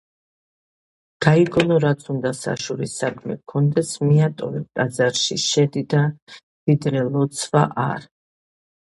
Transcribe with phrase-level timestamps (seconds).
[1.25, 6.01] გაიგონო რაც უნდა საშური საქმე გქონდეს მიატოვე ტაძარში შედი და
[6.71, 8.09] ვიდრე ლოცვა არ